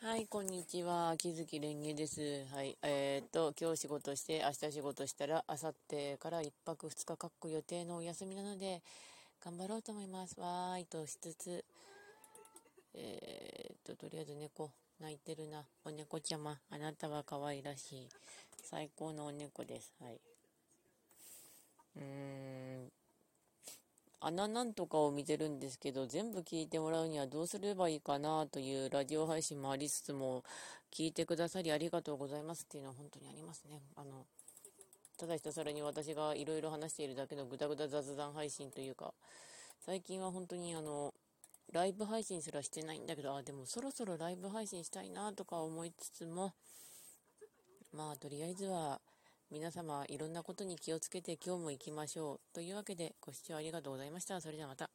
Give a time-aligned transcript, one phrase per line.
[0.00, 1.16] はい、こんにちは。
[1.18, 2.44] 木月蓮華です。
[2.54, 2.78] はい。
[2.82, 8.80] えー、っと、今日仕事して、明日仕事したら、明後日から1泊2日かっこ予定のお休みなので、
[9.44, 10.38] 頑張ろうと思います。
[10.38, 11.64] わーいとしつつ、
[12.94, 15.64] えー、っと、とりあえず猫、泣いてるな。
[15.84, 18.08] お猫ちゃま、あなたは可愛らしい。
[18.62, 19.92] 最高のお猫です。
[20.00, 20.20] はい。
[21.96, 22.37] うーん、
[24.20, 30.44] 穴なんとかを見てるんですけど、全部聞いてもらうにはどうすればいいかなというラジオ配信もありつつも、
[30.90, 33.82] 聞いてくださりありがとうございますっていうのは本当にありますね。
[33.94, 34.26] あの、
[35.18, 39.12] ただひたすらに私がいろいろ話しているだけのぐだぐだ雑談配信というか、
[39.80, 41.12] 最近は本当にあの、
[41.72, 46.54] ライブ配信すらしてないんだけど、あ、でもそろそろライブ配信したいなとか思いつつも、
[47.92, 49.00] まあ、とりあえずは、
[49.50, 52.40] 皆様はいろんなことに気をつけて今日も行きましょう。
[52.52, 54.42] というわけでご視聴ありがとうございました。
[54.42, 54.90] それではまた。